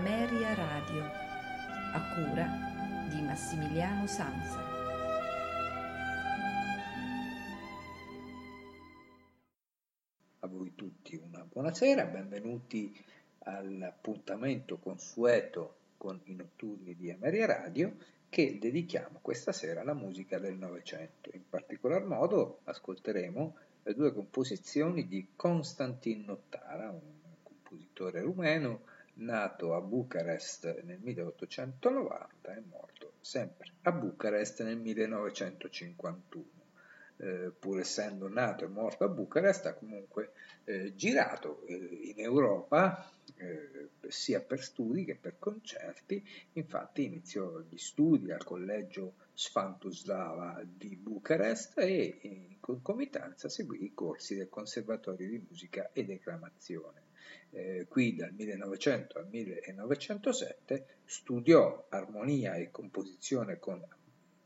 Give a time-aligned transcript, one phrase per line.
[0.00, 1.02] Ameria Radio,
[1.92, 2.46] a cura
[3.10, 4.58] di Massimiliano Sanza.
[10.38, 12.98] A voi tutti una buonasera, benvenuti
[13.40, 17.94] all'appuntamento consueto con i notturni di Ameria Radio
[18.30, 21.28] che dedichiamo questa sera alla musica del Novecento.
[21.34, 27.00] In particolar modo ascolteremo le due composizioni di Konstantin Nottara, un
[27.42, 28.80] compositore rumeno
[29.20, 36.58] nato a Bucarest nel 1890 e morto sempre a Bucarest nel 1951.
[37.22, 40.32] Eh, pur essendo nato e morto a Bucarest, ha comunque
[40.64, 47.76] eh, girato eh, in Europa eh, sia per studi che per concerti, infatti iniziò gli
[47.76, 55.44] studi al collegio Sfantuslava di Bucarest e in concomitanza seguì i corsi del Conservatorio di
[55.46, 57.08] Musica e Declamazione.
[57.52, 63.84] Eh, qui dal 1900 al 1907 studiò armonia e composizione con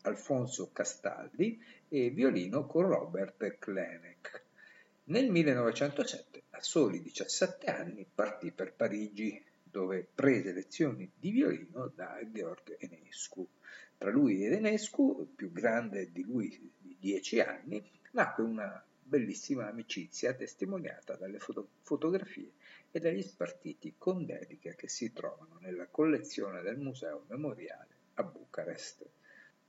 [0.03, 4.43] Alfonso Castaldi e violino con Robert Klenek.
[5.05, 12.19] Nel 1907, a soli 17 anni, partì per Parigi, dove prese lezioni di violino da
[12.31, 13.47] Georg Enescu.
[13.99, 20.33] Tra lui ed Enescu, più grande di lui di 10 anni, nacque una bellissima amicizia
[20.33, 22.53] testimoniata dalle foto- fotografie
[22.97, 29.05] e dagli spartiti con dediche che si trovano nella collezione del Museo Memoriale a Bucarest.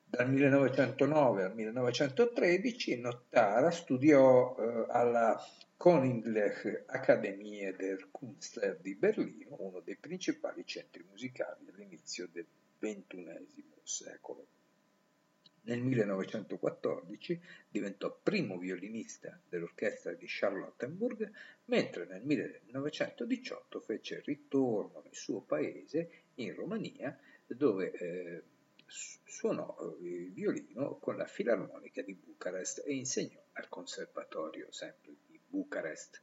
[0.05, 5.43] Dal 1909 al 1913 Nottara studiò eh, alla
[5.75, 12.45] Königliche Akademie der Künstler di Berlino, uno dei principali centri musicali all'inizio del
[12.77, 14.45] XXI secolo.
[15.67, 21.31] Nel 1914 diventò primo violinista dell'orchestra di Charlottenburg,
[21.65, 27.17] mentre nel 1918 fece ritorno nel suo paese, in Romania,
[27.47, 28.43] dove eh,
[28.85, 35.39] suonò eh, il violino con la Filarmonica di Bucarest e insegnò al Conservatorio sempre di
[35.47, 36.21] Bucarest.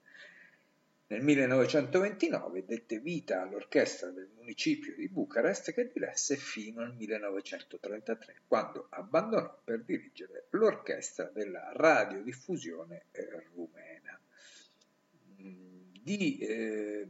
[1.12, 8.86] Nel 1929 dette vita all'orchestra del municipio di Bucarest che diresse fino al 1933, quando
[8.88, 14.18] abbandonò per dirigere l'orchestra della radiodiffusione eh, rumena.
[15.36, 17.06] Di eh,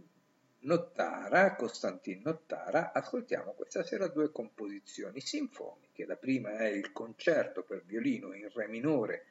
[0.62, 6.06] Nottara, Costantin Nottara, ascoltiamo questa sera due composizioni sinfoniche.
[6.06, 9.26] La prima è il concerto per violino in re minore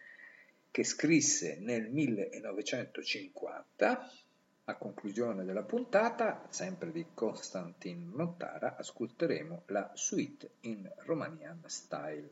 [0.71, 4.09] che scrisse nel 1950
[4.65, 12.29] a conclusione della puntata, sempre di Konstantin Nottara, ascolteremo la suite in Romanian style,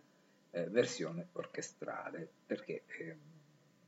[0.51, 3.17] eh, versione orchestrale, perché eh,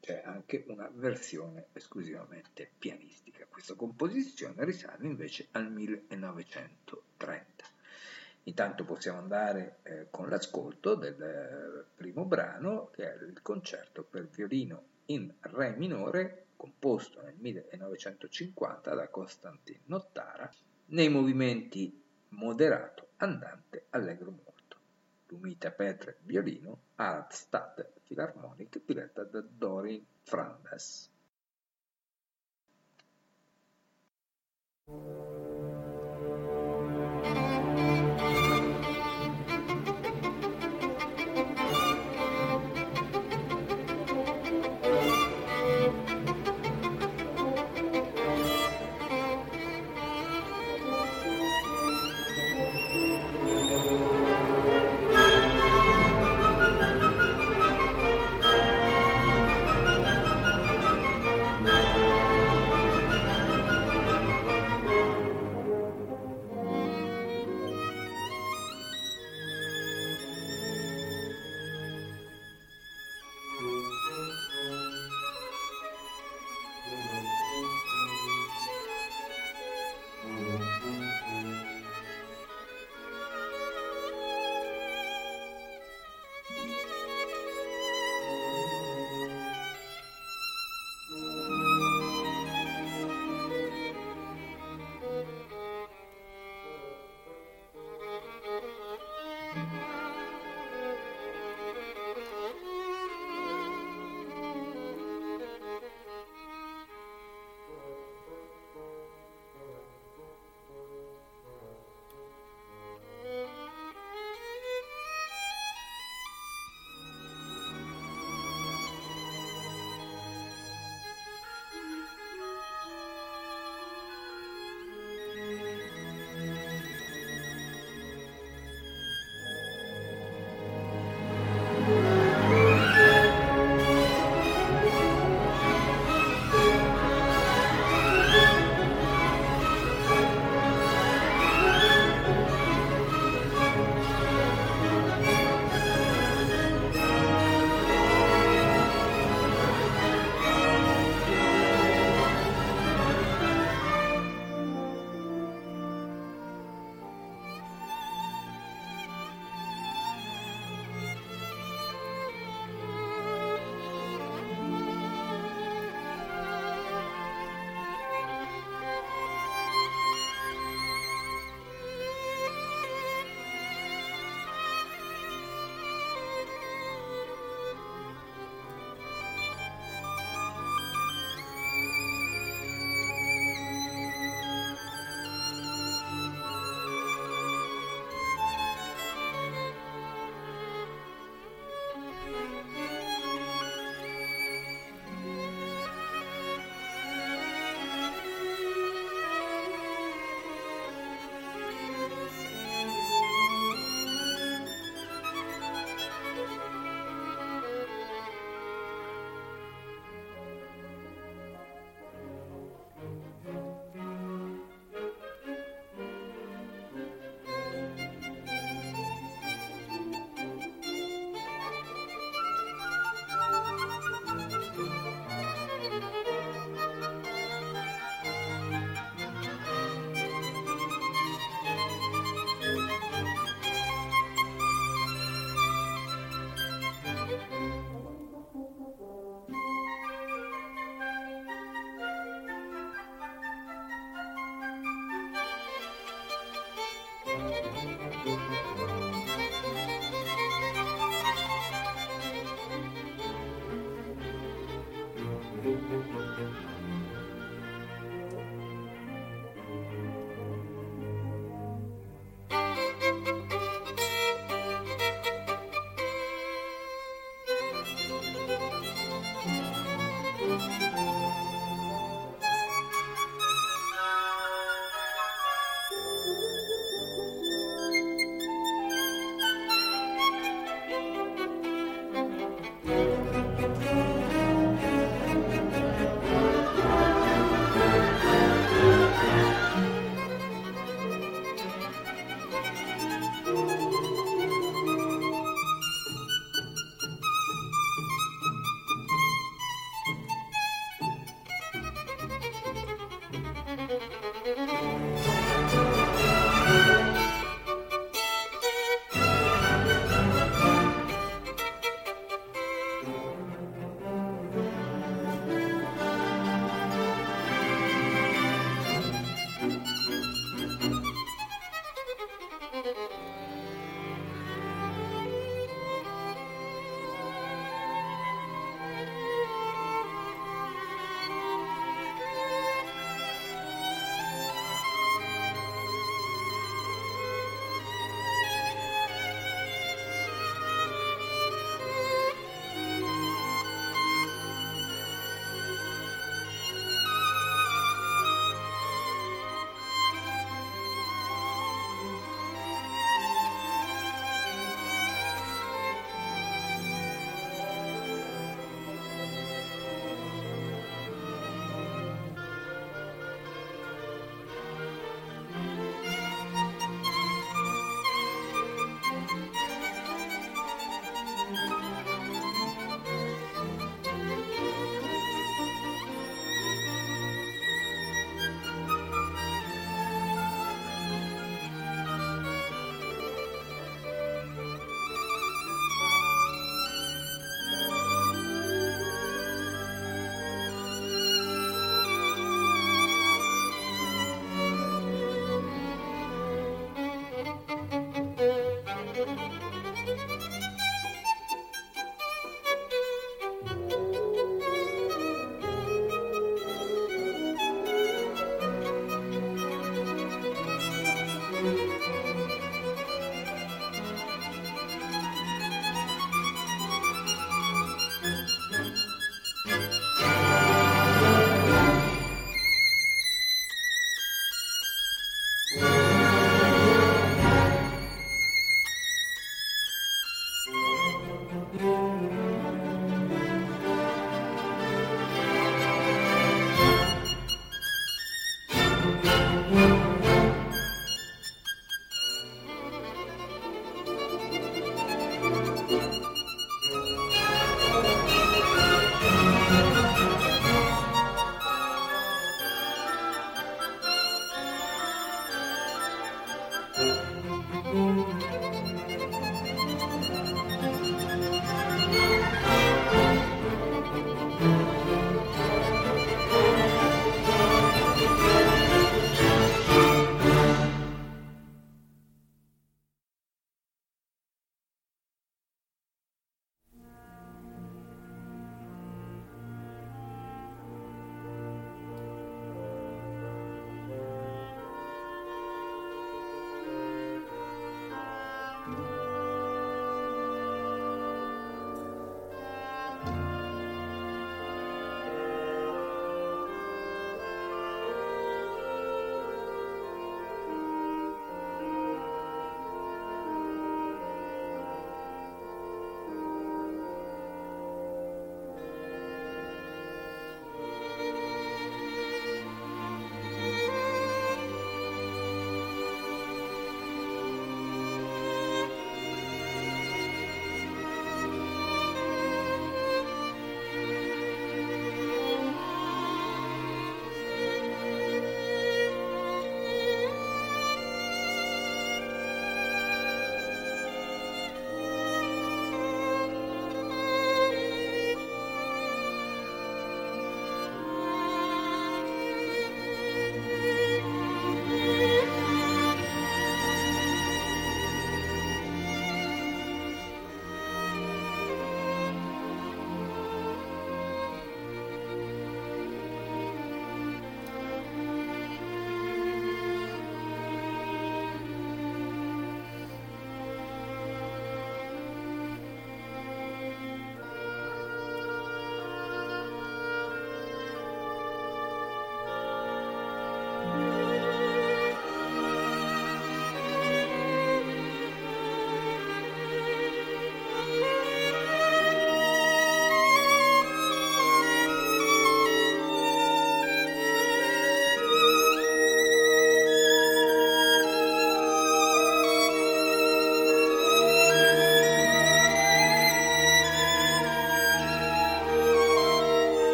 [0.00, 3.46] c'è anche una versione esclusivamente pianistica.
[3.48, 7.64] Questa composizione risale invece al 1930.
[8.46, 14.26] Intanto possiamo andare eh, con l'ascolto del eh, primo brano, che è il concerto per
[14.26, 20.50] violino in Re minore composto nel 1950 da Konstantin Nottara,
[20.86, 24.52] nei movimenti moderato, andante, allegro molto.
[25.28, 31.10] Lumita Petre violino, Artstad Philharmonic diretta da Dorin Frandes.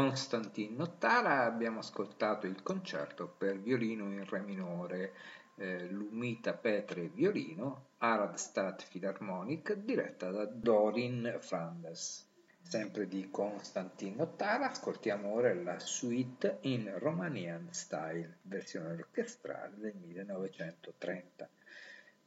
[0.00, 5.12] Konstantin Nottara abbiamo ascoltato il concerto per violino in re minore,
[5.56, 12.26] eh, Lumita Petre violino, Arad Stat Philharmonic, diretta da Dorin Flanders.
[12.62, 21.46] Sempre di Konstantin Nottara, ascoltiamo ora la suite in Romanian Style, versione orchestrale del 1930.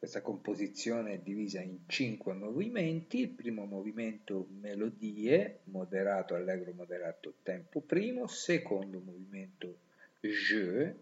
[0.03, 3.21] Questa composizione è divisa in cinque movimenti.
[3.21, 8.27] Il primo movimento melodie, moderato, allegro, moderato, tempo primo.
[8.27, 9.77] Secondo movimento
[10.19, 10.93] jeu,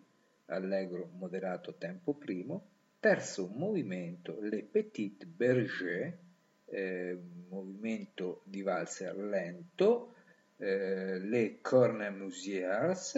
[0.46, 2.64] allegro, moderato, tempo primo.
[3.00, 6.14] Terzo movimento le petites bergers,
[6.66, 7.18] eh,
[7.50, 10.14] movimento di valzer lento.
[10.58, 13.16] Eh, le cornemusiers,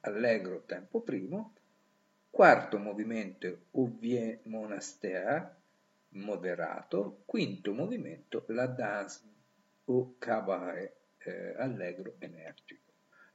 [0.00, 1.54] allegro, tempo primo
[2.30, 5.56] quarto movimento Ouvien Monastère,
[6.10, 9.22] moderato, quinto movimento La Danse
[9.86, 12.92] au Cabaret, eh, allegro energico.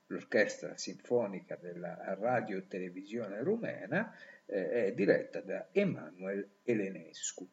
[0.08, 7.48] L'orchestra sinfonica della radio televisione rumena eh, è diretta da Emanuel Elenescu.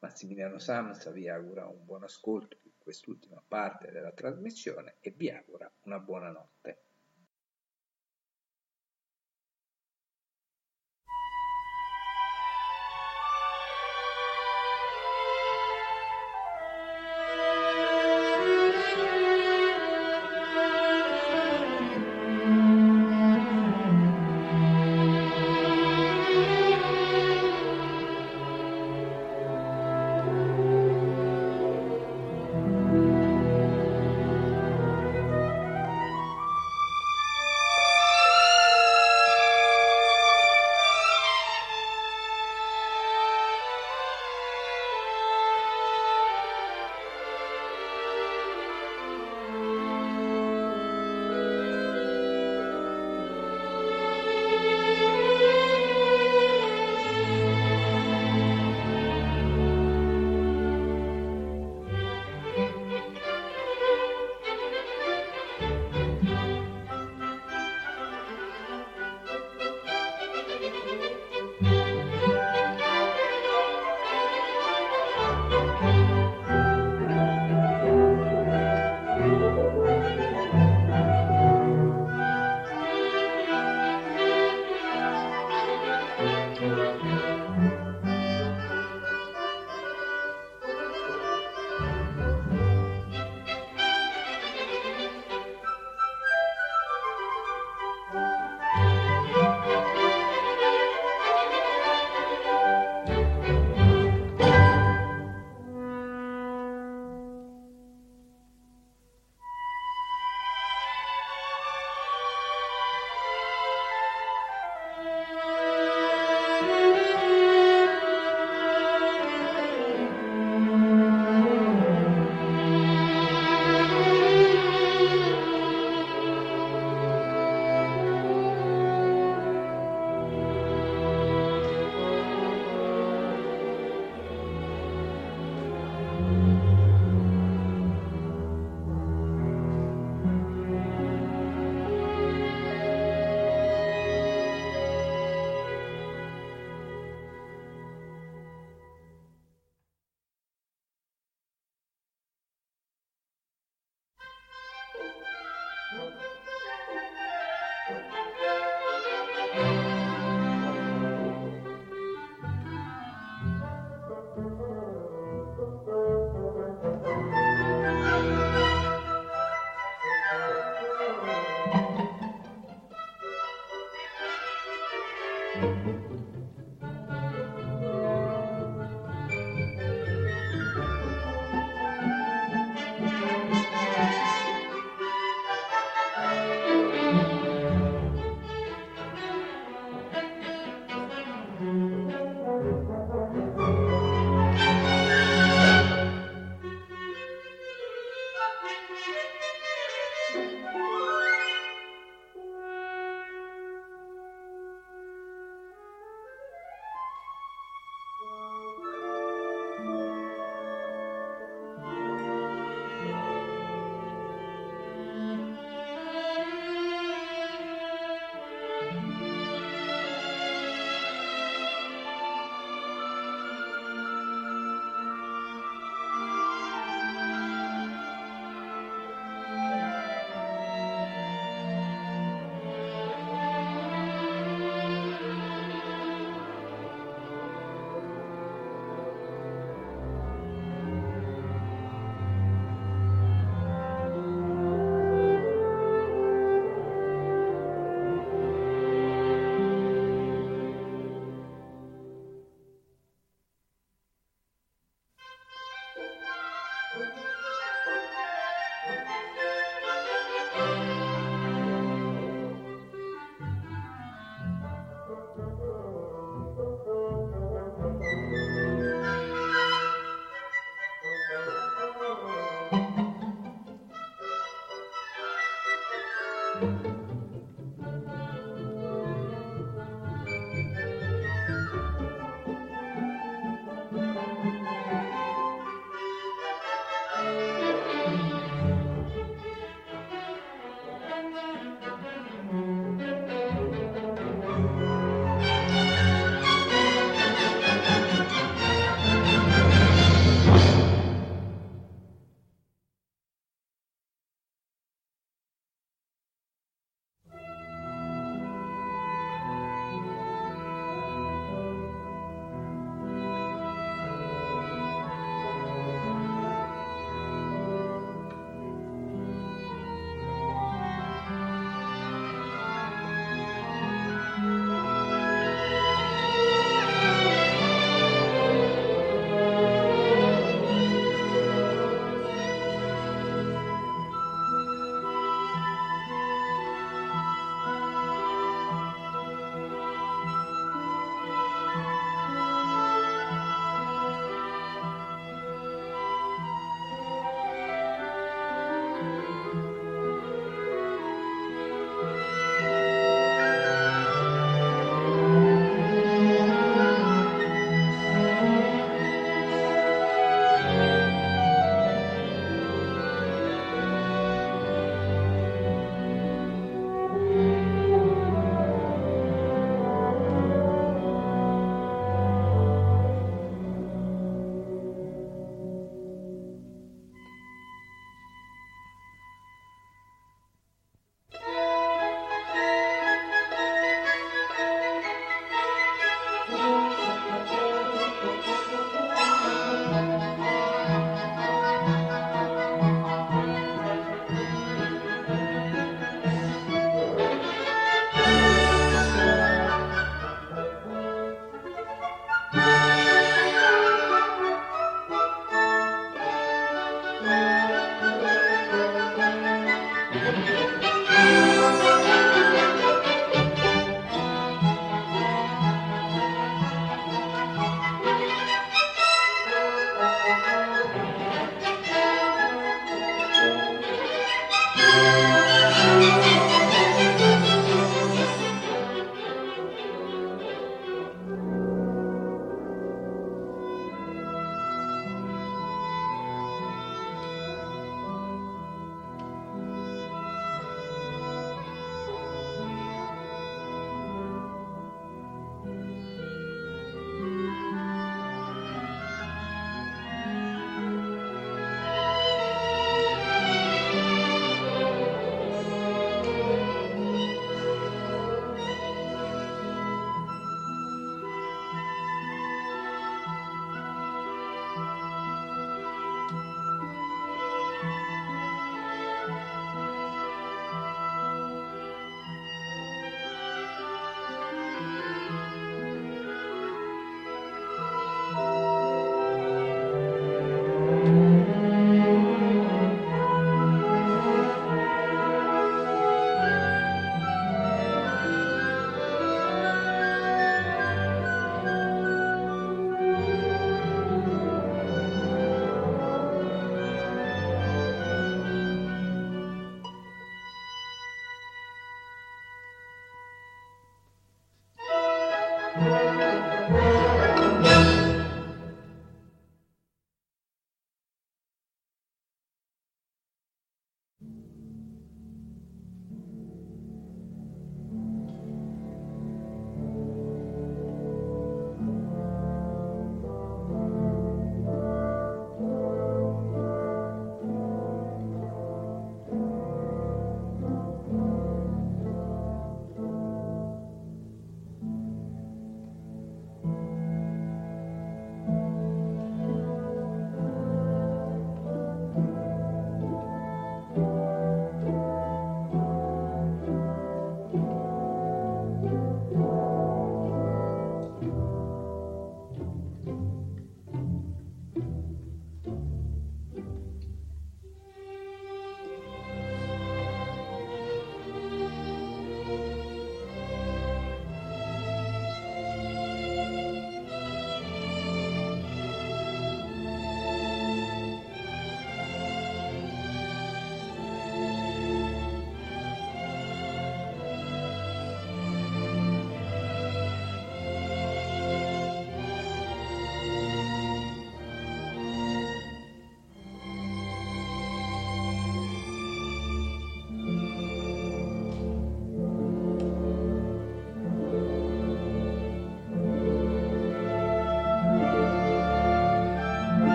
[0.00, 5.70] Massimiliano Samsa vi augura un buon ascolto di quest'ultima parte della trasmissione e vi augura
[5.84, 6.82] una buona notte.